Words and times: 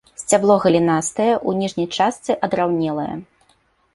Сцябло 0.19 0.53
галінастае, 0.63 1.27
у 1.51 1.53
ніжняй 1.59 1.87
частцы 1.97 2.37
адраўнелае. 2.47 3.09